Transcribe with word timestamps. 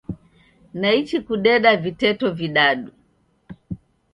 Naichi 0.81 1.17
kudeda 1.27 1.71
viteto 1.83 2.27
vidadu. 2.39 2.89